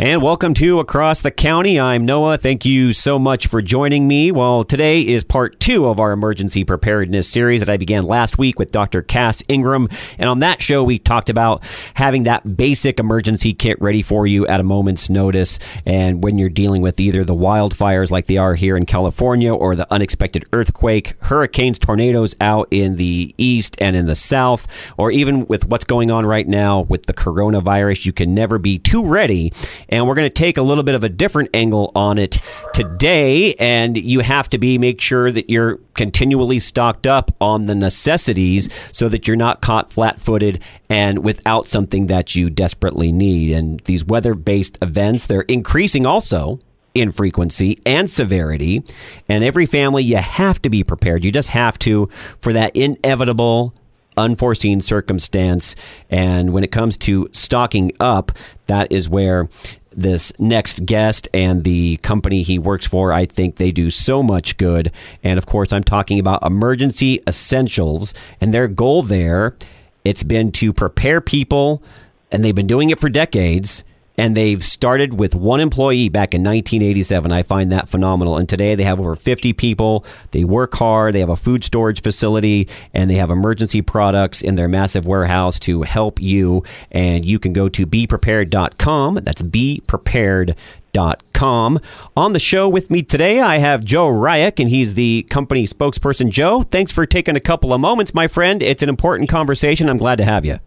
[0.00, 1.80] And welcome to Across the County.
[1.80, 2.38] I'm Noah.
[2.38, 4.30] Thank you so much for joining me.
[4.30, 8.60] Well, today is part two of our emergency preparedness series that I began last week
[8.60, 9.02] with Dr.
[9.02, 9.88] Cass Ingram.
[10.16, 11.64] And on that show, we talked about
[11.94, 15.58] having that basic emergency kit ready for you at a moment's notice.
[15.84, 19.74] And when you're dealing with either the wildfires like they are here in California or
[19.74, 25.44] the unexpected earthquake, hurricanes, tornadoes out in the east and in the south, or even
[25.48, 29.52] with what's going on right now with the coronavirus, you can never be too ready
[29.88, 32.38] and we're going to take a little bit of a different angle on it
[32.74, 33.54] today.
[33.54, 38.68] And you have to be make sure that you're continually stocked up on the necessities
[38.92, 43.52] so that you're not caught flat-footed and without something that you desperately need.
[43.52, 46.60] And these weather-based events, they're increasing also
[46.94, 48.82] in frequency and severity.
[49.28, 51.24] And every family, you have to be prepared.
[51.24, 52.08] You just have to
[52.40, 53.74] for that inevitable
[54.18, 55.74] unforeseen circumstance.
[56.10, 58.32] And when it comes to stocking up,
[58.66, 59.48] that is where
[59.92, 64.56] this next guest and the company he works for, I think they do so much
[64.56, 64.92] good.
[65.24, 69.56] And of course, I'm talking about Emergency Essentials and their goal there.
[70.04, 71.82] It's been to prepare people,
[72.30, 73.82] and they've been doing it for decades
[74.18, 77.32] and they've started with one employee back in 1987.
[77.32, 78.36] I find that phenomenal.
[78.36, 80.04] And today they have over 50 people.
[80.32, 81.14] They work hard.
[81.14, 85.60] They have a food storage facility and they have emergency products in their massive warehouse
[85.60, 86.64] to help you.
[86.90, 89.20] And you can go to beprepared.com.
[89.22, 91.80] That's beprepared.com.
[92.16, 96.30] On the show with me today, I have Joe Rieck, and he's the company spokesperson.
[96.30, 98.64] Joe, thanks for taking a couple of moments, my friend.
[98.64, 99.88] It's an important conversation.
[99.88, 100.58] I'm glad to have you.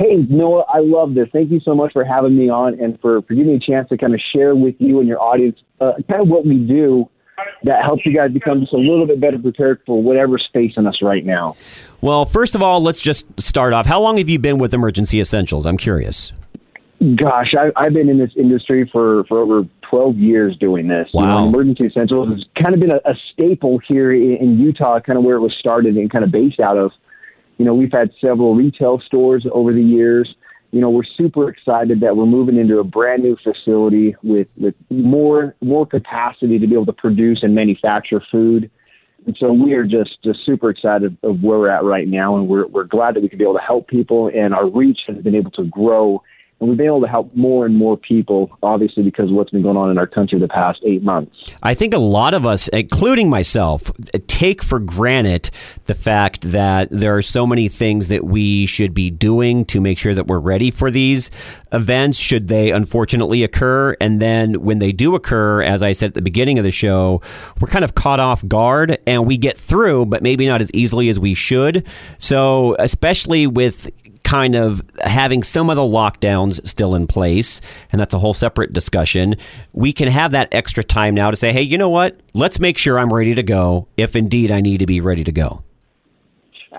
[0.00, 1.28] Hey, Noah, I love this.
[1.30, 3.86] Thank you so much for having me on and for, for giving me a chance
[3.90, 7.06] to kind of share with you and your audience uh, kind of what we do
[7.64, 10.96] that helps you guys become just a little bit better prepared for whatever's facing us
[11.02, 11.54] right now.
[12.00, 13.84] Well, first of all, let's just start off.
[13.84, 15.66] How long have you been with Emergency Essentials?
[15.66, 16.32] I'm curious.
[17.16, 21.10] Gosh, I, I've been in this industry for, for over 12 years doing this.
[21.12, 21.22] Wow.
[21.22, 24.98] You know, Emergency Essentials has kind of been a, a staple here in, in Utah,
[25.00, 26.92] kind of where it was started and kind of based out of.
[27.60, 30.34] You know, we've had several retail stores over the years.
[30.70, 34.74] You know, we're super excited that we're moving into a brand new facility with, with
[34.88, 38.70] more more capacity to be able to produce and manufacture food.
[39.26, 42.48] And so we are just just super excited of where we're at right now, and
[42.48, 45.18] we're we're glad that we can be able to help people, and our reach has
[45.18, 46.22] been able to grow
[46.60, 49.62] and we've been able to help more and more people, obviously, because of what's been
[49.62, 51.54] going on in our country the past eight months.
[51.62, 53.90] I think a lot of us, including myself,
[54.26, 55.50] take for granted
[55.86, 59.98] the fact that there are so many things that we should be doing to make
[59.98, 61.30] sure that we're ready for these
[61.72, 63.96] events, should they unfortunately occur.
[64.00, 67.22] And then when they do occur, as I said at the beginning of the show,
[67.58, 71.08] we're kind of caught off guard and we get through, but maybe not as easily
[71.08, 71.86] as we should.
[72.18, 73.90] So, especially with
[74.30, 77.60] kind of having some of the lockdowns still in place,
[77.90, 79.34] and that's a whole separate discussion,
[79.72, 82.20] we can have that extra time now to say, hey, you know what?
[82.32, 85.32] Let's make sure I'm ready to go if indeed I need to be ready to
[85.32, 85.64] go.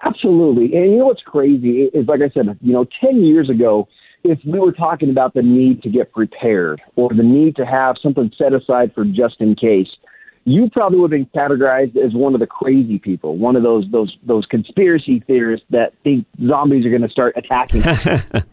[0.02, 0.78] Absolutely.
[0.78, 3.90] And you know what's crazy is, like I said, you know, 10 years ago,
[4.24, 7.98] if we were talking about the need to get prepared or the need to have
[8.02, 9.90] something set aside for just in case,
[10.46, 13.86] you probably would have been categorized as one of the crazy people, one of those
[13.92, 17.84] those those conspiracy theorists that think zombies are going to start attacking.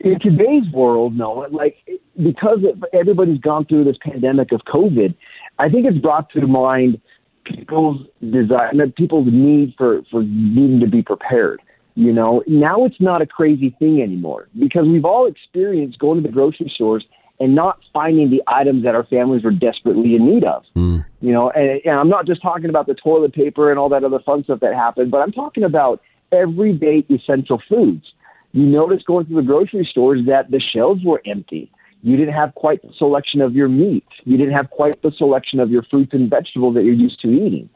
[0.00, 1.76] In today's world, no, like
[2.22, 2.60] because
[2.92, 5.14] everybody's gone through this pandemic of COVID,
[5.58, 7.00] I think it's brought to mind
[7.44, 11.60] people's desire, people's need for for needing to be prepared.
[11.94, 16.26] You know, now it's not a crazy thing anymore because we've all experienced going to
[16.26, 17.04] the grocery stores
[17.42, 20.62] and not finding the items that our families were desperately in need of.
[20.76, 21.04] Mm.
[21.20, 24.04] You know, and, and I'm not just talking about the toilet paper and all that
[24.04, 26.00] other fun stuff that happened, but I'm talking about
[26.30, 28.12] everyday essential foods.
[28.52, 31.68] You notice going through the grocery stores that the shelves were empty.
[32.04, 34.06] You didn't have quite the selection of your meat.
[34.22, 37.28] You didn't have quite the selection of your fruits and vegetables that you're used to
[37.28, 37.68] eating.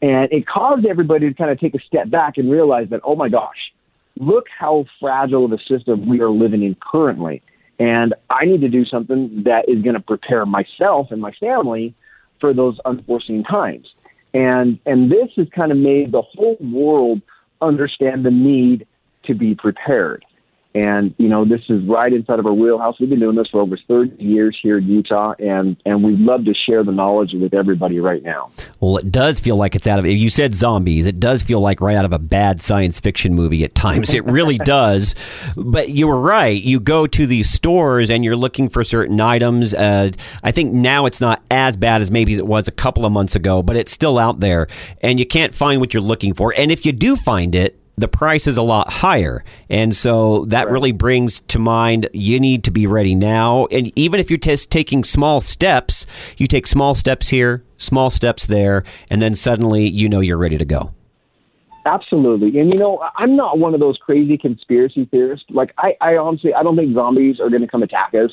[0.00, 3.14] And it caused everybody to kind of take a step back and realize that, oh
[3.14, 3.72] my gosh,
[4.18, 7.40] look how fragile of a system we are living in currently.
[7.82, 11.96] And I need to do something that is going to prepare myself and my family
[12.40, 13.88] for those unforeseen times.
[14.32, 17.22] And, and this has kind of made the whole world
[17.60, 18.86] understand the need
[19.24, 20.24] to be prepared.
[20.74, 22.98] And, you know, this is right inside of our wheelhouse.
[22.98, 26.44] We've been doing this for over 30 years here in Utah, and, and we'd love
[26.46, 28.50] to share the knowledge with everybody right now.
[28.80, 31.80] Well, it does feel like it's out of, you said zombies, it does feel like
[31.80, 34.14] right out of a bad science fiction movie at times.
[34.14, 35.14] It really does.
[35.56, 36.62] But you were right.
[36.62, 39.74] You go to these stores and you're looking for certain items.
[39.74, 43.12] Uh, I think now it's not as bad as maybe it was a couple of
[43.12, 44.68] months ago, but it's still out there,
[45.02, 46.54] and you can't find what you're looking for.
[46.56, 49.44] And if you do find it, the price is a lot higher.
[49.68, 50.72] And so that Right.
[50.72, 53.66] really brings to mind you need to be ready now.
[53.70, 56.06] And even if you're just taking small steps,
[56.38, 60.58] you take small steps here, small steps there, and then suddenly you know you're ready
[60.58, 60.90] to go.
[61.84, 62.58] Absolutely.
[62.60, 65.46] And you know, I'm not one of those crazy conspiracy theorists.
[65.50, 68.30] Like I, I honestly I don't think zombies are gonna come attack us.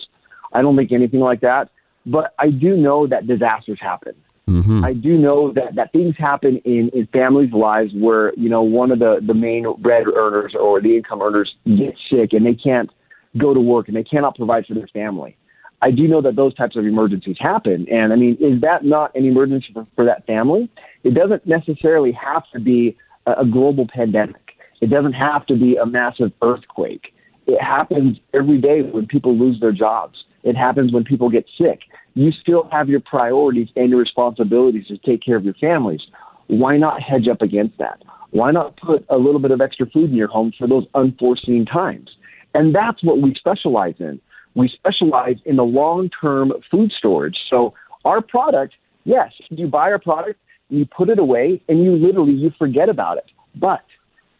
[0.54, 1.70] I don't think anything like that.
[2.06, 4.14] But I do know that disasters happen.
[4.50, 8.63] Hmm I do know that, that things happen in, in families' lives where, you know,
[8.63, 12.56] one of the, the main bread earners or the income earners gets sick and they
[12.56, 12.90] can't
[13.38, 15.38] go to work and they cannot provide for their family.
[15.81, 17.88] I do know that those types of emergencies happen.
[17.90, 20.69] And I mean, is that not an emergency for, for that family?
[21.04, 22.98] It doesn't necessarily have to be
[23.28, 24.42] a, a global pandemic.
[24.81, 27.13] It doesn't have to be a massive earthquake.
[27.48, 30.24] It happens every day when people lose their jobs.
[30.44, 31.81] It happens when people get sick.
[32.13, 36.01] You still have your priorities and your responsibilities to take care of your families.
[36.47, 38.01] Why not hedge up against that?
[38.31, 41.65] Why not put a little bit of extra food in your home for those unforeseen
[41.65, 42.09] times?
[42.53, 44.19] And that's what we specialize in.
[44.56, 47.38] We specialize in the long term food storage.
[47.50, 47.74] So
[48.06, 50.39] our product, yes, you buy our product,
[50.69, 53.25] you put it away, and you literally you forget about it.
[53.56, 53.83] But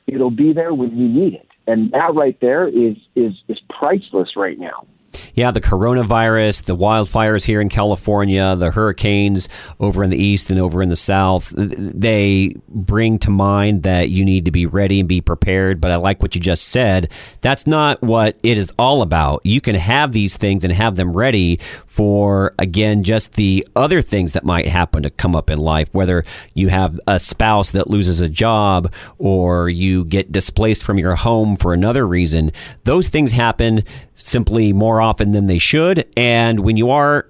[0.08, 1.48] it'll be there when you need it.
[1.68, 4.88] And that right there is is is priceless right now.
[5.40, 9.48] Yeah, the coronavirus, the wildfires here in California, the hurricanes
[9.80, 14.26] over in the east and over in the south, they bring to mind that you
[14.26, 15.80] need to be ready and be prepared.
[15.80, 17.10] But I like what you just said.
[17.40, 19.40] That's not what it is all about.
[19.46, 24.34] You can have these things and have them ready for, again, just the other things
[24.34, 28.20] that might happen to come up in life, whether you have a spouse that loses
[28.20, 32.52] a job or you get displaced from your home for another reason.
[32.84, 33.86] Those things happen
[34.16, 36.08] simply more often than they should.
[36.18, 37.28] And when you are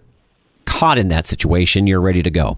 [0.66, 2.58] caught in that situation, you're ready to go.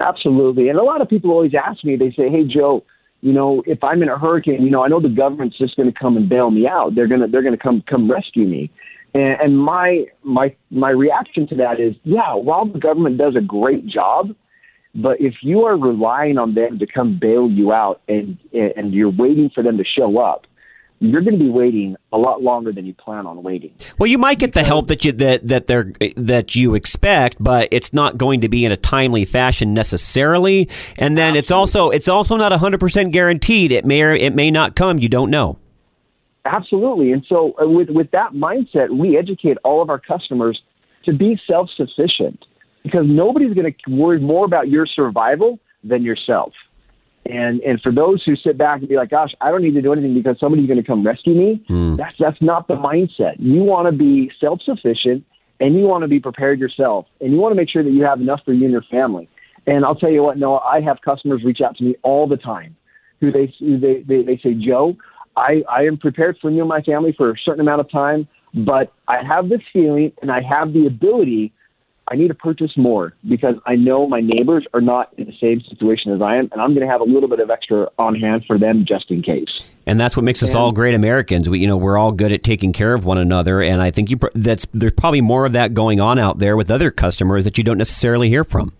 [0.00, 0.68] Absolutely.
[0.68, 2.84] And a lot of people always ask me, they say, Hey Joe,
[3.22, 5.92] you know, if I'm in a hurricane, you know, I know the government's just gonna
[5.92, 6.94] come and bail me out.
[6.94, 8.70] They're gonna they're gonna come come rescue me.
[9.14, 13.40] And, and my my my reaction to that is, yeah, while the government does a
[13.40, 14.34] great job,
[14.94, 19.10] but if you are relying on them to come bail you out and and you're
[19.10, 20.46] waiting for them to show up,
[21.00, 23.72] you're going to be waiting a lot longer than you plan on waiting.
[23.98, 27.68] Well, you might get the help that you that that they're that you expect, but
[27.70, 30.68] it's not going to be in a timely fashion necessarily.
[30.96, 33.72] And then it's also it's also not hundred percent guaranteed.
[33.72, 34.98] It may or it may not come.
[34.98, 35.58] You don't know.
[36.46, 37.12] Absolutely.
[37.12, 40.62] And so uh, with with that mindset, we educate all of our customers
[41.04, 42.44] to be self-sufficient
[42.82, 46.52] because nobody's going to worry more about your survival than yourself.
[47.30, 49.82] And and for those who sit back and be like, "Gosh, I don't need to
[49.82, 51.96] do anything because somebody's going to come rescue me," hmm.
[51.96, 53.34] that's that's not the mindset.
[53.38, 55.24] You want to be self-sufficient
[55.58, 58.04] and you want to be prepared yourself, and you want to make sure that you
[58.04, 59.28] have enough for you and your family.
[59.66, 62.36] And I'll tell you what, Noah, I have customers reach out to me all the
[62.36, 62.76] time
[63.20, 64.96] who they who they they, they say, Joe,
[65.36, 68.26] I, I am prepared for me and my family for a certain amount of time,
[68.54, 71.52] but I have this feeling and I have the ability.
[72.08, 75.60] I need to purchase more because I know my neighbors are not in the same
[75.62, 78.14] situation as I am, and I'm going to have a little bit of extra on
[78.14, 79.70] hand for them just in case.
[79.86, 81.48] And that's what makes us all great Americans.
[81.48, 84.10] We, you know, we're all good at taking care of one another, and I think
[84.10, 87.44] you pr- that's there's probably more of that going on out there with other customers
[87.44, 88.72] that you don't necessarily hear from.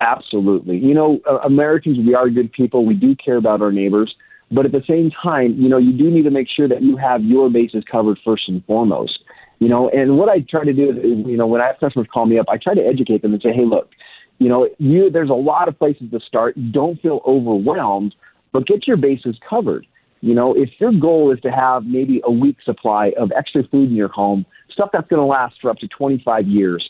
[0.00, 0.78] Absolutely.
[0.78, 2.86] You know, uh, Americans, we are good people.
[2.86, 4.14] We do care about our neighbors.
[4.50, 6.96] But at the same time, you know, you do need to make sure that you
[6.96, 9.18] have your bases covered first and foremost.
[9.58, 12.06] You know, and what I try to do is, you know, when I have customers
[12.12, 13.90] call me up, I try to educate them and say, hey, look,
[14.38, 16.56] you know, you there's a lot of places to start.
[16.70, 18.14] Don't feel overwhelmed,
[18.52, 19.86] but get your bases covered.
[20.20, 23.90] You know, if your goal is to have maybe a week supply of extra food
[23.90, 26.88] in your home, stuff that's going to last for up to 25 years,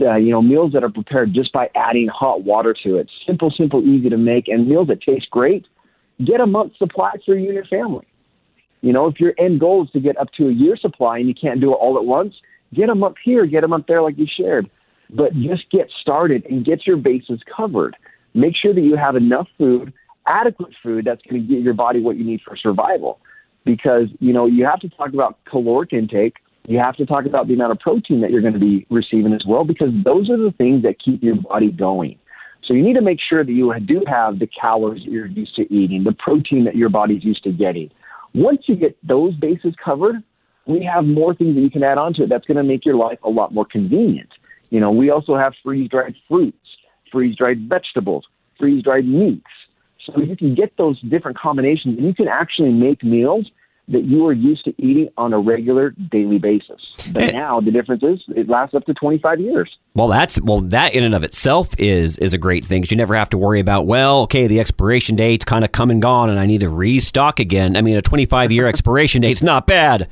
[0.00, 3.52] uh, you know, meals that are prepared just by adding hot water to it, simple,
[3.56, 5.66] simple, easy to make, and meals that taste great,
[6.24, 8.06] get a month's supply for you and your family.
[8.82, 11.28] You know, if your end goal is to get up to a year supply and
[11.28, 12.34] you can't do it all at once,
[12.74, 14.68] get them up here, get them up there like you shared.
[15.10, 17.96] But just get started and get your bases covered.
[18.34, 19.92] Make sure that you have enough food,
[20.26, 23.20] adequate food that's going to get your body what you need for survival.
[23.64, 26.36] Because, you know, you have to talk about caloric intake.
[26.66, 29.32] You have to talk about the amount of protein that you're going to be receiving
[29.32, 32.18] as well, because those are the things that keep your body going.
[32.64, 35.56] So you need to make sure that you do have the calories that you're used
[35.56, 37.90] to eating, the protein that your body's used to getting.
[38.34, 40.22] Once you get those bases covered,
[40.66, 42.84] we have more things that you can add on to it that's going to make
[42.84, 44.30] your life a lot more convenient.
[44.70, 46.56] You know, we also have freeze dried fruits,
[47.10, 48.24] freeze dried vegetables,
[48.58, 49.44] freeze dried meats.
[50.06, 53.46] So you can get those different combinations and you can actually make meals
[53.88, 56.80] that you are used to eating on a regular daily basis.
[57.10, 59.76] But now the difference is it lasts up to 25 years.
[59.94, 62.82] Well, that's well that in and of itself is is a great thing.
[62.82, 65.90] Cause you never have to worry about well, okay, the expiration date's kind of come
[65.90, 67.76] and gone, and I need to restock again.
[67.76, 70.08] I mean, a 25 year expiration date's not bad.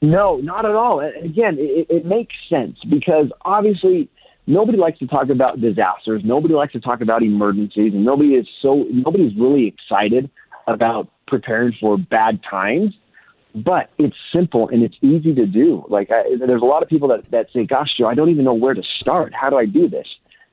[0.00, 1.00] No, not at all.
[1.00, 4.08] Again, it, it makes sense because obviously
[4.46, 6.22] nobody likes to talk about disasters.
[6.24, 10.30] Nobody likes to talk about emergencies, and nobody is so nobody's really excited
[10.66, 12.94] about preparing for bad times.
[13.54, 15.84] But it's simple and it's easy to do.
[15.88, 18.44] Like I, there's a lot of people that that say, "Gosh, Joe, I don't even
[18.44, 19.32] know where to start.
[19.34, 20.06] How do I do this?"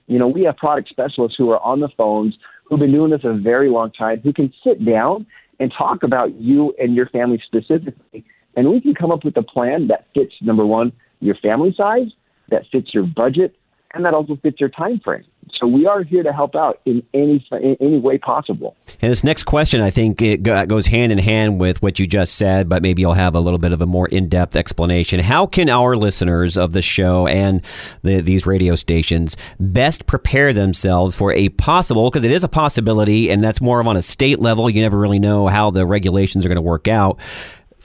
[0.08, 3.22] You know, we have product specialists who are on the phones who've been doing this
[3.24, 5.25] a very long time, who can sit down
[5.60, 9.44] and talk about you and your family specifically, and we can come up with a
[9.44, 12.08] plan that fits number one your family size,
[12.50, 13.55] that fits your budget,
[13.94, 15.24] and that also fits your time frame.
[15.60, 18.75] So we are here to help out in any in any way possible.
[19.01, 22.36] And this next question, I think, it goes hand in hand with what you just
[22.36, 25.20] said, but maybe you'll have a little bit of a more in depth explanation.
[25.22, 27.62] How can our listeners of the show and
[28.01, 32.10] the, these radio stations best prepare themselves for a possible?
[32.10, 34.70] Because it is a possibility, and that's more of on a state level.
[34.70, 37.18] You never really know how the regulations are going to work out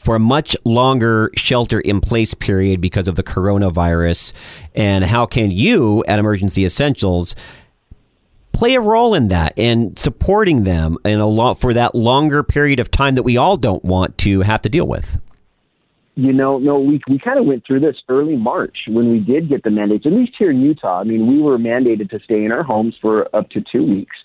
[0.00, 4.32] for a much longer shelter in place period because of the coronavirus?
[4.74, 7.34] And how can you at Emergency Essentials
[8.52, 12.80] play a role in that and supporting them in a lot for that longer period
[12.80, 15.20] of time that we all don't want to have to deal with?
[16.16, 19.48] You know, no, we we kind of went through this early March when we did
[19.48, 20.04] get the mandates.
[20.06, 22.94] At least here in Utah, I mean, we were mandated to stay in our homes
[23.00, 24.16] for up to two weeks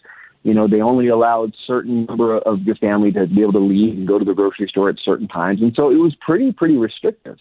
[0.45, 3.97] you know, they only allowed certain number of your family to be able to leave
[3.97, 5.59] and go to the grocery store at certain times.
[5.59, 7.37] And so it was pretty, pretty restrictive.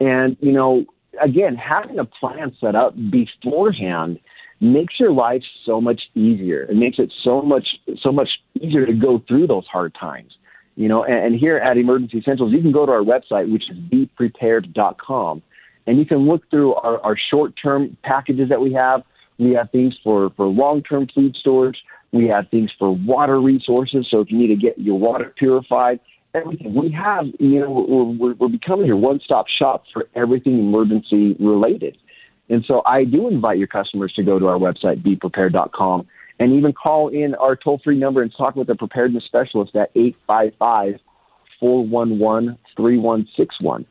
[0.00, 0.84] And, you know,
[1.18, 4.18] again, having a plan set up beforehand
[4.60, 6.64] makes your life so much easier.
[6.64, 7.66] It makes it so much,
[8.02, 8.28] so much
[8.60, 10.34] easier to go through those hard times.
[10.74, 13.64] You know, and, and here at Emergency Essentials, you can go to our website, which
[13.70, 15.42] is beprepared.com,
[15.86, 19.04] and you can look through our, our short-term packages that we have.
[19.38, 21.78] We have things for, for long-term food storage.
[22.12, 24.06] We have things for water resources.
[24.10, 26.00] So if you need to get your water purified,
[26.34, 31.96] everything we have, you know, we're, we're becoming your one-stop shop for everything emergency related.
[32.48, 36.06] And so I do invite your customers to go to our website, beprepared.com,
[36.38, 41.00] and even call in our toll-free number and talk with a preparedness specialist at 855
[41.58, 43.86] 411 3161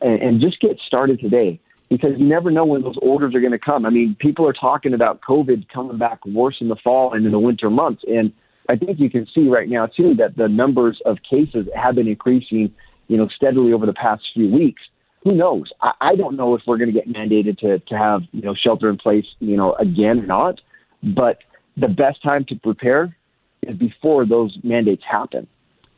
[0.00, 3.58] and just get started today because you never know when those orders are going to
[3.58, 3.86] come.
[3.86, 7.32] I mean, people are talking about COVID coming back worse in the fall and in
[7.32, 8.02] the winter months.
[8.06, 8.32] And
[8.68, 12.08] I think you can see right now, too, that the numbers of cases have been
[12.08, 12.72] increasing,
[13.08, 14.82] you know, steadily over the past few weeks.
[15.24, 15.70] Who knows?
[15.80, 18.54] I, I don't know if we're going to get mandated to, to have, you know,
[18.54, 20.60] shelter in place, you know, again or not.
[21.02, 21.38] But
[21.76, 23.16] the best time to prepare
[23.62, 25.46] is before those mandates happen.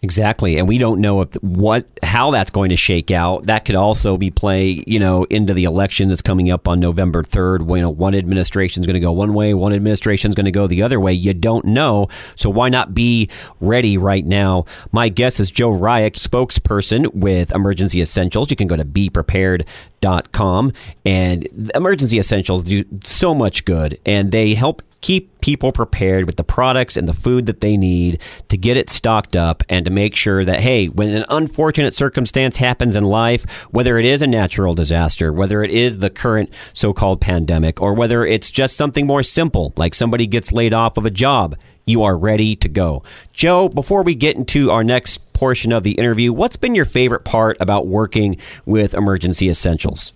[0.02, 3.44] Exactly, and we don't know if what how that's going to shake out.
[3.44, 7.22] That could also be play, you know, into the election that's coming up on November
[7.22, 7.68] third.
[7.68, 10.50] You know, one administration is going to go one way, one administration is going to
[10.50, 11.12] go the other way.
[11.12, 13.28] You don't know, so why not be
[13.60, 14.64] ready right now?
[14.90, 18.50] My guess is Joe Rieck, spokesperson with Emergency Essentials.
[18.50, 20.72] You can go to beprepared.com,
[21.04, 26.44] and Emergency Essentials do so much good, and they help keep people prepared with the
[26.44, 30.14] products and the food that they need to get it stocked up and to make
[30.14, 34.74] sure that, hey, when an unfortunate circumstance happens in life, whether it is a natural
[34.74, 39.22] disaster, whether it is the current so called pandemic, or whether it's just something more
[39.22, 43.02] simple, like somebody gets laid off of a job, you are ready to go.
[43.32, 47.24] Joe, before we get into our next portion of the interview, what's been your favorite
[47.24, 50.12] part about working with Emergency Essentials?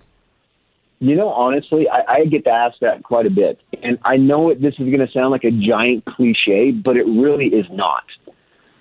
[1.05, 3.61] You know, honestly, I, I get to ask that quite a bit.
[3.83, 7.05] And I know it, this is going to sound like a giant cliche, but it
[7.05, 8.05] really is not.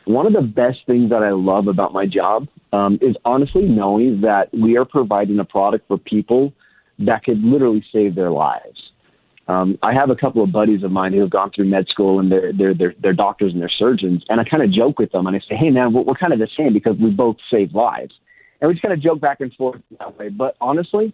[0.05, 4.21] One of the best things that I love about my job um, is honestly knowing
[4.21, 6.53] that we are providing a product for people
[6.99, 8.79] that could literally save their lives.
[9.49, 12.21] Um, I have a couple of buddies of mine who have gone through med school
[12.21, 14.23] and they're, they're, they're, they're doctors and they're surgeons.
[14.29, 16.31] And I kind of joke with them and I say, hey, man, we're, we're kind
[16.31, 18.13] of the same because we both save lives.
[18.61, 20.29] And we just kind of joke back and forth that way.
[20.29, 21.13] But honestly,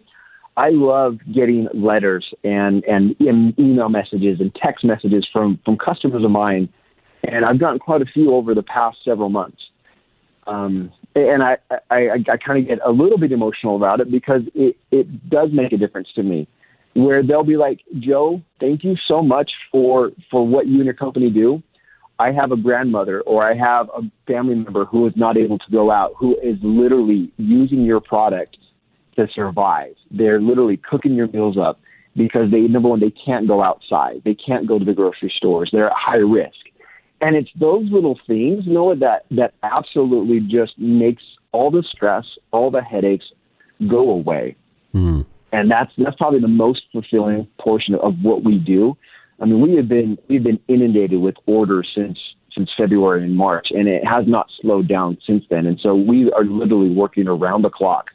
[0.56, 6.30] I love getting letters and, and email messages and text messages from, from customers of
[6.30, 6.68] mine.
[7.22, 9.58] And I've gotten quite a few over the past several months.
[10.46, 11.58] Um, and I,
[11.90, 15.50] I, I kind of get a little bit emotional about it because it, it does
[15.52, 16.48] make a difference to me
[16.94, 20.94] where they'll be like, Joe, thank you so much for, for what you and your
[20.94, 21.62] company do.
[22.18, 25.70] I have a grandmother or I have a family member who is not able to
[25.70, 28.56] go out, who is literally using your product
[29.16, 29.94] to survive.
[30.10, 31.80] They're literally cooking your meals up
[32.16, 35.70] because they number one they can't go outside, they can't go to the grocery stores,
[35.72, 36.56] they're at high risk,
[37.20, 42.70] and it's those little things, Noah, that that absolutely just makes all the stress, all
[42.70, 43.26] the headaches
[43.88, 44.56] go away.
[44.94, 45.26] Mm.
[45.52, 48.96] And that's that's probably the most fulfilling portion of what we do.
[49.40, 52.18] I mean, we have been we've been inundated with orders since
[52.54, 55.66] since February and March, and it has not slowed down since then.
[55.66, 58.06] And so we are literally working around the clock.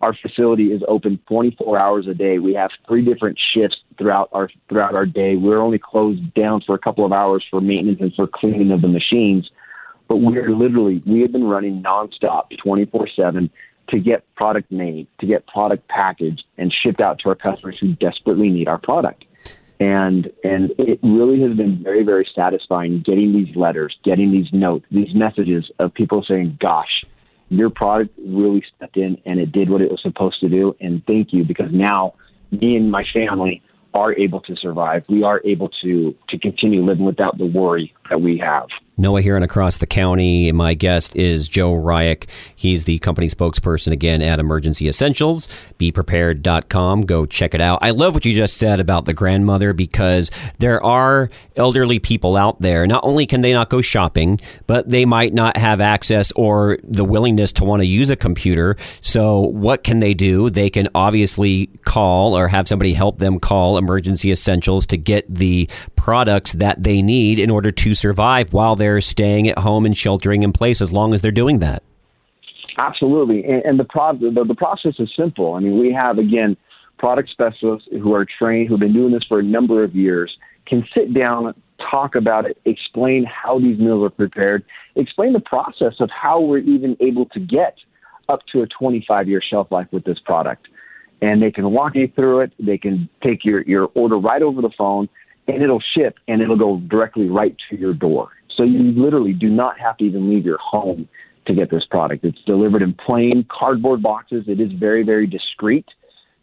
[0.00, 2.38] Our facility is open 24 hours a day.
[2.38, 5.36] We have three different shifts throughout our throughout our day.
[5.36, 8.80] We're only closed down for a couple of hours for maintenance and for cleaning of
[8.80, 9.50] the machines,
[10.08, 13.50] but we're literally we have been running nonstop 24/7
[13.90, 17.92] to get product made, to get product packaged and shipped out to our customers who
[17.94, 19.24] desperately need our product
[19.80, 24.84] and and it really has been very very satisfying getting these letters getting these notes
[24.90, 27.02] these messages of people saying gosh
[27.50, 30.74] your product really stepped in and it did what it was supposed to do.
[30.80, 32.14] And thank you because now
[32.50, 35.04] me and my family are able to survive.
[35.08, 38.68] We are able to to continue living without the worry that we have
[39.00, 40.52] Noah here and across the county.
[40.52, 42.28] My guest is Joe Rieck.
[42.54, 45.48] He's the company spokesperson again at Emergency Essentials.
[45.78, 47.06] BePrepared.com.
[47.06, 47.78] Go check it out.
[47.82, 52.60] I love what you just said about the grandmother because there are elderly people out
[52.60, 52.86] there.
[52.86, 57.04] Not only can they not go shopping, but they might not have access or the
[57.04, 58.76] willingness to want to use a computer.
[59.00, 60.50] So what can they do?
[60.50, 65.68] They can obviously call or have somebody help them call Emergency Essentials to get the
[65.96, 69.96] products that they need in order to survive while they're they're staying at home and
[69.96, 71.82] sheltering in place as long as they're doing that.
[72.76, 75.54] Absolutely, and, and the, pro- the the process is simple.
[75.54, 76.56] I mean, we have again
[76.98, 80.84] product specialists who are trained, who've been doing this for a number of years, can
[80.92, 81.54] sit down,
[81.90, 84.64] talk about it, explain how these meals are prepared,
[84.96, 87.76] explain the process of how we're even able to get
[88.28, 90.66] up to a 25 year shelf life with this product.
[91.22, 92.52] And they can walk you through it.
[92.58, 95.08] They can take your, your order right over the phone
[95.48, 98.30] and it'll ship and it'll go directly right to your door.
[98.56, 101.08] So you literally do not have to even leave your home
[101.46, 102.24] to get this product.
[102.24, 104.44] It's delivered in plain cardboard boxes.
[104.46, 105.86] It is very, very discreet,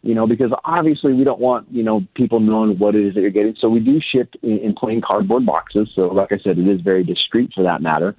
[0.02, 3.20] you know, because obviously we don't want, you know, people knowing what it is that
[3.20, 3.54] you're getting.
[3.60, 5.88] So we do ship in, in plain cardboard boxes.
[5.94, 8.16] So like I said, it is very discreet for that matter.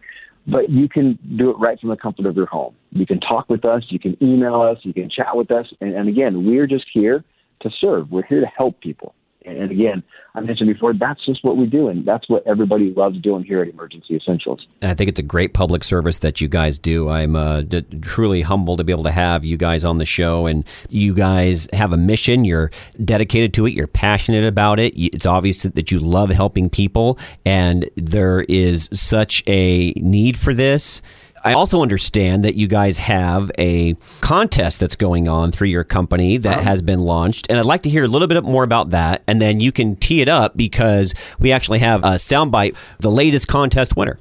[0.48, 2.74] But you can do it right from the comfort of your home.
[2.91, 3.84] You can talk with us.
[3.89, 4.77] You can email us.
[4.81, 5.67] You can chat with us.
[5.81, 7.24] And, and again, we're just here
[7.62, 8.10] to serve.
[8.10, 9.13] We're here to help people.
[9.46, 10.03] And again,
[10.36, 13.62] I mentioned before, that's just what we do, and that's what everybody loves doing here
[13.62, 14.67] at Emergency Essentials.
[14.82, 17.10] I think it's a great public service that you guys do.
[17.10, 20.45] I'm uh, d- truly humbled to be able to have you guys on the show,
[20.45, 22.43] and you guys have a mission.
[22.43, 22.69] You're
[23.04, 23.73] dedicated to it.
[23.73, 24.93] You're passionate about it.
[24.95, 31.02] It's obvious that you love helping people, and there is such a need for this.
[31.43, 36.38] I also understand that you guys have a contest that's going on through your company
[36.38, 37.47] that has been launched.
[37.49, 39.23] And I'd like to hear a little bit more about that.
[39.28, 43.47] And then you can tee it up because we actually have a soundbite, the latest
[43.47, 44.19] contest winner.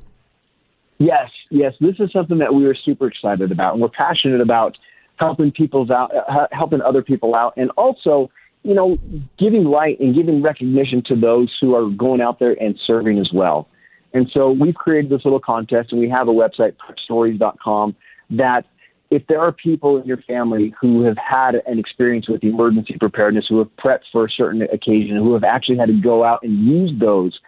[0.99, 1.75] Yes, yes.
[1.81, 3.75] This is something that we are super excited about.
[3.75, 4.77] And we're passionate about
[5.17, 7.55] helping people's out, uh, helping other people out.
[7.57, 8.31] And also,
[8.63, 8.99] you know,
[9.39, 13.31] giving light and giving recognition to those who are going out there and serving as
[13.33, 13.69] well.
[14.15, 17.95] And so we've created this little contest, and we have a website, prepstories.com,
[18.31, 18.65] that
[19.11, 23.47] if there are people in your family who have had an experience with emergency preparedness,
[23.49, 26.67] who have prepped for a certain occasion, who have actually had to go out and
[26.67, 27.39] use those,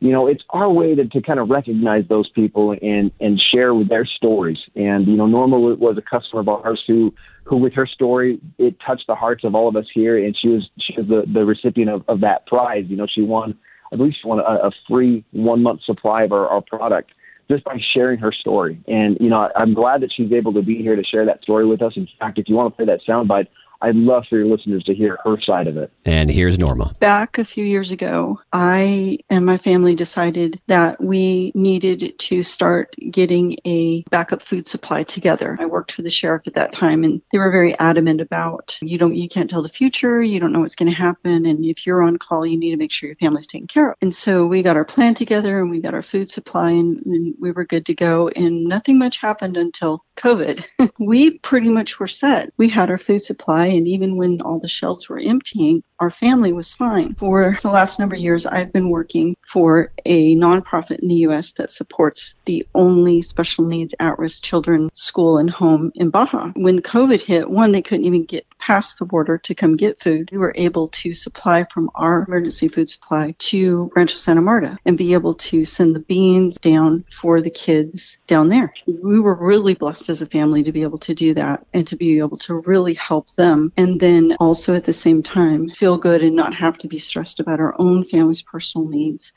[0.00, 3.74] you know, it's our way to, to kind of recognize those people and, and share
[3.74, 4.58] with their stories.
[4.76, 8.76] And, you know, Norma was a customer of ours who, who with her story, it
[8.86, 10.24] touched the hearts of all of us here.
[10.24, 12.84] And she was, she was the, the recipient of, of that prize.
[12.86, 13.58] You know, she won
[13.92, 17.12] I believe she wanted a, a free one month supply of our, our product
[17.50, 18.78] just by sharing her story.
[18.86, 21.66] And, you know, I'm glad that she's able to be here to share that story
[21.66, 21.94] with us.
[21.96, 23.46] In fact, if you want to play that soundbite,
[23.80, 25.92] I'd love for your listeners to hear her side of it.
[26.04, 26.94] And here's Norma.
[27.00, 32.96] Back a few years ago, I and my family decided that we needed to start
[33.10, 35.56] getting a backup food supply together.
[35.60, 38.98] I worked for the sheriff at that time and they were very adamant about you
[38.98, 41.86] don't you can't tell the future, you don't know what's going to happen and if
[41.86, 43.96] you're on call, you need to make sure your family's taken care of.
[44.02, 47.34] And so we got our plan together and we got our food supply and, and
[47.38, 50.64] we were good to go and nothing much happened until COVID.
[50.98, 52.52] we pretty much were set.
[52.56, 56.52] We had our food supply and even when all the shelves were emptying, our family
[56.52, 57.14] was fine.
[57.14, 61.52] For the last number of years, I've been working for a nonprofit in the U.S.
[61.52, 66.52] that supports the only special needs at risk children school and home in Baja.
[66.54, 70.28] When COVID hit, one, they couldn't even get past the border to come get food.
[70.30, 74.98] We were able to supply from our emergency food supply to Rancho Santa Marta and
[74.98, 78.72] be able to send the beans down for the kids down there.
[78.86, 81.96] We were really blessed as a family to be able to do that and to
[81.96, 83.72] be able to really help them.
[83.76, 86.98] And then also at the same time, feel feel good and not have to be
[86.98, 89.32] stressed about our own family's personal needs.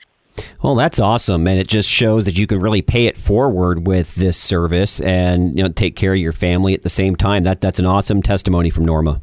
[0.62, 4.16] Well, that's awesome, and it just shows that you can really pay it forward with
[4.16, 7.44] this service and you know take care of your family at the same time.
[7.44, 9.22] That that's an awesome testimony from Norma.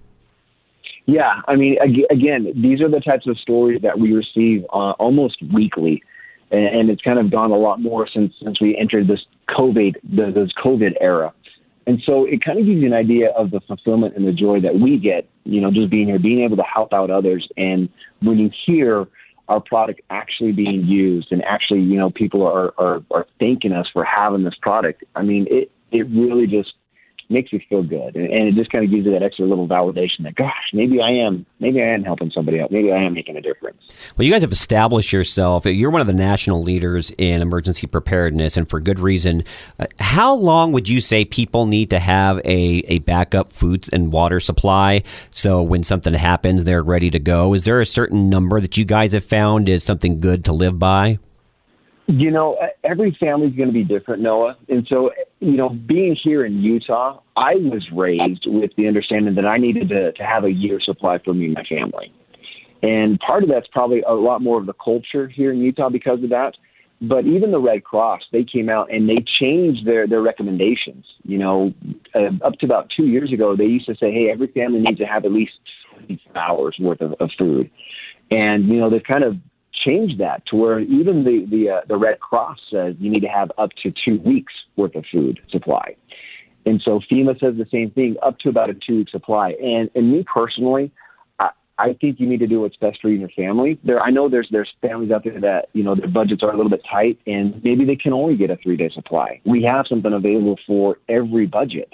[1.05, 1.77] Yeah, I mean,
[2.11, 6.03] again, these are the types of stories that we receive uh, almost weekly,
[6.51, 9.97] and, and, it's kind of gone a lot more since since we entered this COVID
[10.03, 11.33] the, this COVID era.
[11.89, 14.61] And so it kind of gives you an idea of the fulfillment and the joy
[14.61, 17.49] that we get, you know, just being here, being able to help out others.
[17.57, 17.89] And
[18.21, 19.09] when you hear
[19.49, 23.87] our product actually being used and actually, you know, people are, are, are thanking us
[23.91, 26.75] for having this product, I mean, it, it really just
[27.29, 29.69] makes you feel good, and, and it just kind of gives you that extra little
[29.69, 33.15] validation that, gosh, maybe I am, maybe I am helping somebody out, maybe I am
[33.15, 33.77] making a difference.
[34.17, 35.67] Well, you guys have established yourself.
[35.67, 39.45] You're one of the national leaders in emergency preparedness, and for good reason.
[39.79, 44.13] Uh, how long would you say people need to have a a backup food and
[44.13, 47.55] water supply so when something happens, they're ready to go?
[47.55, 50.79] Is there a certain number that you guys have found is something good to live
[50.79, 51.19] by?
[52.11, 54.57] You know, every family is going to be different, Noah.
[54.71, 59.45] And so, you know, being here in Utah, I was raised with the understanding that
[59.45, 62.11] I needed to, to have a year supply for me and my family.
[62.83, 66.23] And part of that's probably a lot more of the culture here in Utah because
[66.23, 66.53] of that.
[67.03, 71.05] But even the Red Cross, they came out and they changed their, their recommendations.
[71.25, 71.75] You know,
[72.15, 74.99] uh, up to about two years ago, they used to say, hey, every family needs
[74.99, 75.53] to have at least
[76.35, 77.71] hours worth of, of food.
[78.31, 79.37] And, you know, they've kind of
[79.85, 83.29] changed that to where even the the uh, the Red Cross says you need to
[83.29, 85.97] have up to two weeks worth of food supply,
[86.67, 89.51] and so FEMA says the same thing, up to about a two week supply.
[89.63, 90.93] And and me personally,
[91.39, 93.79] I, I think you need to do what's best for you and your family.
[93.85, 96.57] There, I know there's there's families out there that you know their budgets are a
[96.57, 99.41] little bit tight, and maybe they can only get a three day supply.
[99.45, 101.93] We have something available for every budget,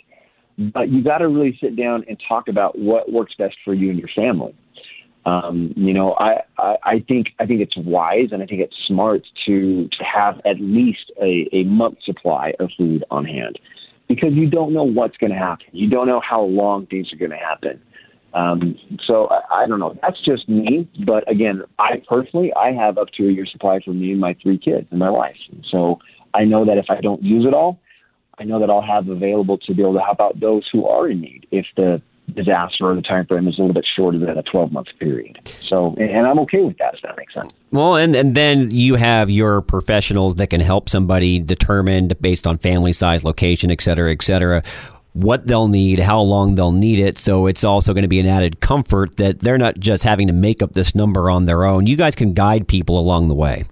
[0.58, 3.90] but you got to really sit down and talk about what works best for you
[3.90, 4.54] and your family.
[5.26, 8.76] Um, you know, I, I, I think I think it's wise and I think it's
[8.86, 13.58] smart to to have at least a, a month supply of food on hand
[14.06, 15.66] because you don't know what's going to happen.
[15.72, 17.80] You don't know how long things are going to happen.
[18.34, 19.96] Um, so I, I don't know.
[20.02, 20.88] That's just me.
[21.06, 24.36] But again, I personally I have up to a year supply for me and my
[24.42, 25.36] three kids and my wife.
[25.70, 26.00] So
[26.34, 27.80] I know that if I don't use it all,
[28.38, 31.08] I know that I'll have available to be able to help out those who are
[31.08, 34.36] in need if the disaster or the time frame is a little bit shorter than
[34.38, 35.38] a 12 month period.
[35.68, 37.52] So, and I'm okay with that, if that makes sense.
[37.70, 42.58] Well, and, and then you have your professionals that can help somebody determine based on
[42.58, 44.62] family size, location, et cetera, et cetera,
[45.12, 47.18] what they'll need, how long they'll need it.
[47.18, 50.32] So it's also going to be an added comfort that they're not just having to
[50.32, 51.86] make up this number on their own.
[51.86, 53.64] You guys can guide people along the way.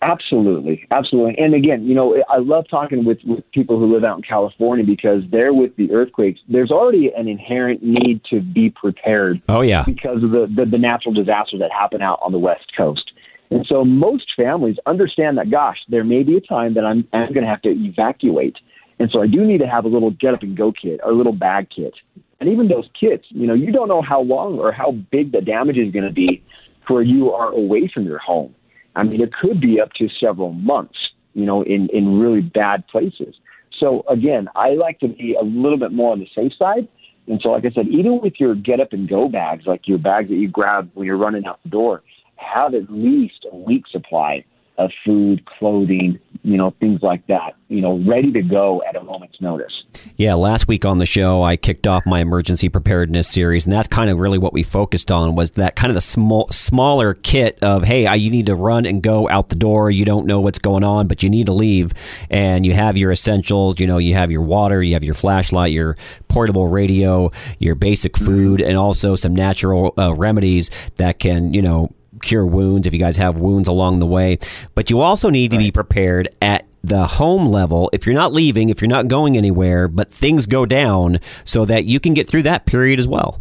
[0.00, 1.36] Absolutely, absolutely.
[1.38, 4.84] And again, you know, I love talking with, with people who live out in California
[4.84, 9.42] because there with the earthquakes, there's already an inherent need to be prepared.
[9.48, 12.66] Oh yeah, because of the, the, the natural disasters that happen out on the west
[12.76, 13.10] coast.
[13.50, 17.32] And so most families understand that, gosh, there may be a time that I'm, I'm
[17.32, 18.56] going to have to evacuate.
[19.00, 21.10] And so I do need to have a little get up and go kit or
[21.10, 21.94] a little bag kit.
[22.40, 25.40] And even those kits, you know, you don't know how long or how big the
[25.40, 26.42] damage is going to be
[26.86, 28.54] for you are away from your home.
[28.98, 30.98] I mean, it could be up to several months,
[31.34, 33.36] you know, in, in really bad places.
[33.78, 36.88] So again, I like to be a little bit more on the safe side.
[37.28, 39.98] And so, like I said, even with your get up and go bags, like your
[39.98, 42.02] bags that you grab when you're running out the door,
[42.36, 44.44] have at least a week supply
[44.78, 49.02] of food, clothing, you know, things like that, you know, ready to go at a
[49.02, 49.72] moment's notice.
[50.16, 53.88] Yeah, last week on the show, I kicked off my emergency preparedness series, and that's
[53.88, 57.58] kind of really what we focused on was that kind of the small, smaller kit
[57.62, 59.90] of, hey, I, you need to run and go out the door.
[59.90, 61.92] You don't know what's going on, but you need to leave,
[62.30, 63.80] and you have your essentials.
[63.80, 65.96] You know, you have your water, you have your flashlight, your
[66.28, 68.26] portable radio, your basic mm-hmm.
[68.26, 72.98] food, and also some natural uh, remedies that can, you know, cure wounds if you
[72.98, 74.38] guys have wounds along the way.
[74.74, 78.70] But you also need to be prepared at the home level if you're not leaving,
[78.70, 82.42] if you're not going anywhere, but things go down so that you can get through
[82.42, 83.40] that period as well.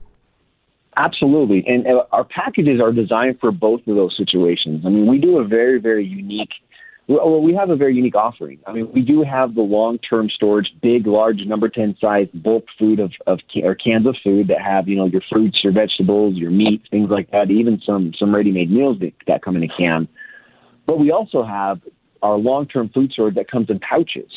[0.97, 1.63] Absolutely.
[1.67, 4.83] And uh, our packages are designed for both of those situations.
[4.83, 6.49] I mean, we do a very, very unique
[7.07, 8.59] well, we have a very unique offering.
[8.67, 12.99] I mean, we do have the long-term storage, big, large, number 10 size bulk food
[12.99, 16.51] of, of or cans of food that have, you know, your fruits, your vegetables, your
[16.51, 20.07] meat, things like that, even some, some ready-made meals that, that come in a can.
[20.85, 21.79] But we also have
[22.21, 24.31] our long-term food storage that comes in pouches.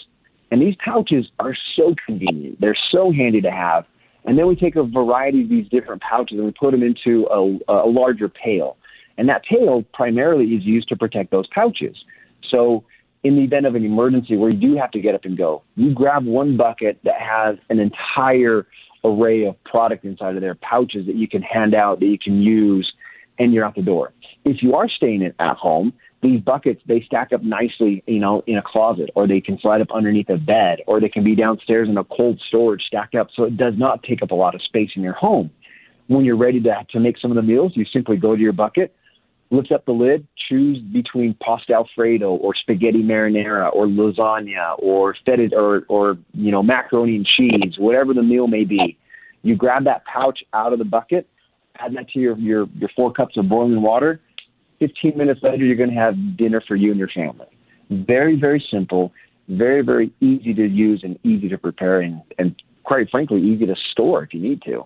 [0.53, 2.61] And these pouches are so convenient.
[2.61, 3.85] They're so handy to have.
[4.25, 7.27] And then we take a variety of these different pouches and we put them into
[7.31, 8.77] a, a larger pail.
[9.19, 11.97] And that pail primarily is used to protect those pouches.
[12.49, 12.85] So
[13.23, 15.63] in the event of an emergency where you do have to get up and go,
[15.77, 18.67] you grab one bucket that has an entire
[19.05, 22.41] array of product inside of there, pouches that you can hand out, that you can
[22.43, 22.91] use,
[23.39, 24.13] and you're out the door.
[24.45, 28.59] If you are staying at home, these buckets they stack up nicely, you know, in
[28.59, 31.89] a closet, or they can slide up underneath a bed, or they can be downstairs
[31.89, 34.63] in a cold storage stacked up, so it does not take up a lot of
[34.63, 35.51] space in your home.
[36.09, 38.53] When you're ready to to make some of the meals, you simply go to your
[38.53, 38.95] bucket,
[39.51, 45.53] lift up the lid, choose between pasta alfredo or spaghetti marinara or lasagna or fetid
[45.53, 48.97] or or you know macaroni and cheese, whatever the meal may be.
[49.43, 51.27] You grab that pouch out of the bucket,
[51.79, 54.21] add that to your your, your four cups of boiling water
[54.81, 57.47] 15 minutes later, you're going to have dinner for you and your family.
[57.91, 59.13] Very, very simple,
[59.49, 63.77] very, very easy to use and easy to prepare, and, and quite frankly, easy to
[63.93, 64.85] store if you need to.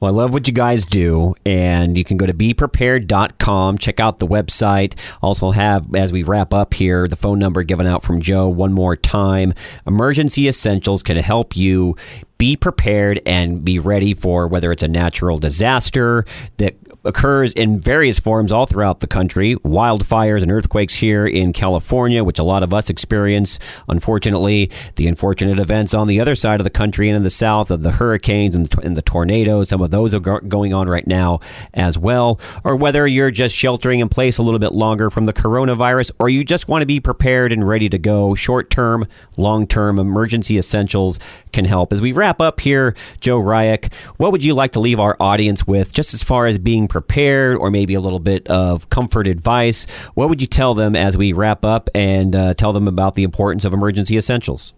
[0.00, 4.18] Well, I love what you guys do, and you can go to beprepared.com, check out
[4.18, 4.98] the website.
[5.20, 8.72] Also, have, as we wrap up here, the phone number given out from Joe one
[8.72, 9.52] more time.
[9.86, 11.96] Emergency Essentials can help you
[12.40, 16.24] be prepared and be ready for whether it's a natural disaster
[16.56, 19.56] that occurs in various forms all throughout the country.
[19.56, 23.58] Wildfires and earthquakes here in California, which a lot of us experience.
[23.88, 27.70] Unfortunately, the unfortunate events on the other side of the country and in the south
[27.70, 30.88] of the hurricanes and the, and the tornadoes, some of those are go- going on
[30.88, 31.40] right now
[31.74, 32.40] as well.
[32.64, 36.28] Or whether you're just sheltering in place a little bit longer from the coronavirus, or
[36.28, 38.34] you just want to be prepared and ready to go.
[38.34, 41.18] Short term, long term emergency essentials
[41.52, 41.92] can help.
[41.92, 45.66] As we wrap up here, Joe Rieck, what would you like to leave our audience
[45.66, 49.86] with just as far as being prepared or maybe a little bit of comfort advice,
[50.14, 53.22] what would you tell them as we wrap up and uh, tell them about the
[53.22, 54.74] importance of emergency essentials?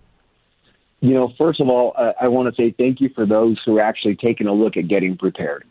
[1.02, 3.76] You know, first of all, uh, I want to say thank you for those who
[3.76, 5.64] are actually taking a look at getting prepared.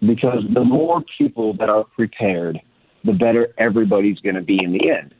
[0.00, 2.60] Because the more people that are prepared,
[3.04, 5.14] the better everybody's going to be in the end.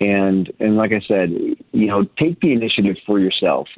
[0.00, 3.68] And and like I said, you know, take the initiative for yourself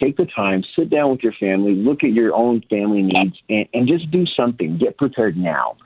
[0.00, 3.66] take the time, sit down with your family, look at your own family needs, and,
[3.74, 4.78] and just do something.
[4.78, 5.76] Get prepared now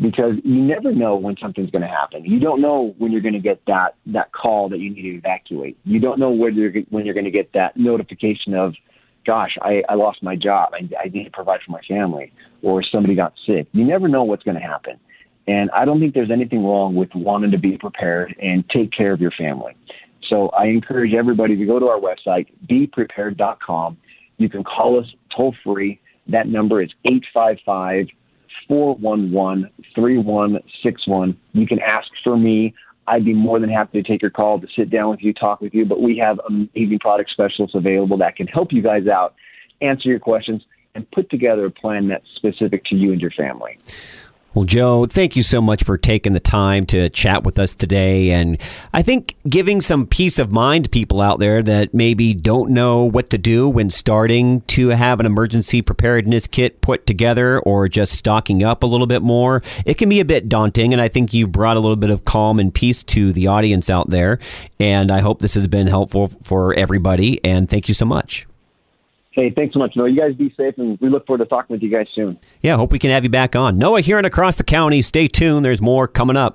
[0.00, 2.24] because you never know when something's going to happen.
[2.24, 5.16] You don't know when you're going to get that that call that you need to
[5.16, 5.78] evacuate.
[5.84, 8.74] You don't know whether you're, when you're going to get that notification of,
[9.26, 10.72] "Gosh, I, I lost my job.
[10.74, 13.68] I, I need to provide for my family," or somebody got sick.
[13.72, 14.98] You never know what's going to happen.
[15.46, 19.12] And I don't think there's anything wrong with wanting to be prepared and take care
[19.12, 19.76] of your family.
[20.28, 23.98] So I encourage everybody to go to our website, beprepared.com.
[24.38, 26.00] You can call us toll free.
[26.28, 28.06] That number is 855
[28.68, 31.36] 411 3161.
[31.52, 32.74] You can ask for me.
[33.06, 35.60] I'd be more than happy to take your call to sit down with you, talk
[35.60, 35.84] with you.
[35.84, 39.34] But we have amazing product specialists available that can help you guys out,
[39.82, 40.62] answer your questions,
[40.94, 43.78] and put together a plan that's specific to you and your family.
[44.54, 48.30] Well, Joe, thank you so much for taking the time to chat with us today.
[48.30, 48.60] And
[48.92, 53.02] I think giving some peace of mind to people out there that maybe don't know
[53.02, 58.12] what to do when starting to have an emergency preparedness kit put together or just
[58.12, 60.92] stocking up a little bit more, it can be a bit daunting.
[60.92, 63.90] And I think you've brought a little bit of calm and peace to the audience
[63.90, 64.38] out there.
[64.78, 67.44] And I hope this has been helpful for everybody.
[67.44, 68.46] And thank you so much.
[69.34, 69.96] Hey, thanks so much.
[69.96, 72.38] Noah, you guys be safe, and we look forward to talking with you guys soon.
[72.62, 73.76] Yeah, hope we can have you back on.
[73.76, 75.02] Noah here and across the county.
[75.02, 75.64] Stay tuned.
[75.64, 76.54] There's more coming up.